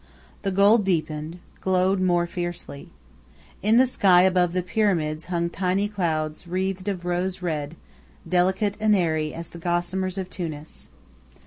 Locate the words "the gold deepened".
0.41-1.37